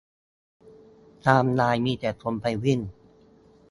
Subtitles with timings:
[1.21, 2.79] ไทม์ไลน์มีแต่คนไปวิ่ง